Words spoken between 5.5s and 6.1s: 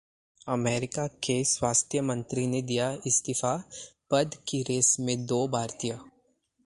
भारतीय